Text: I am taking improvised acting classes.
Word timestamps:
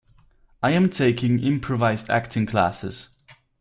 I 0.63 0.71
am 0.71 0.89
taking 0.89 1.37
improvised 1.43 2.09
acting 2.09 2.47
classes. 2.47 3.09